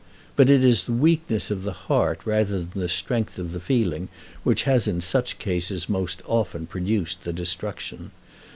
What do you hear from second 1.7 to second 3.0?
heart rather than the